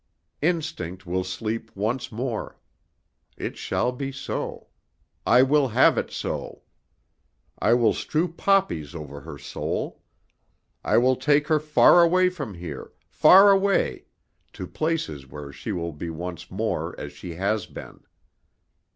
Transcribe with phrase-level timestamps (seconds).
[0.41, 2.57] Instinct will sleep once more.
[3.37, 4.65] It shall be so.
[5.27, 6.63] I will have it so.
[7.59, 10.01] I will strew poppies over her soul.
[10.83, 14.05] I will take her far away from here, far away,
[14.53, 18.03] to places where she will be once more as she has been.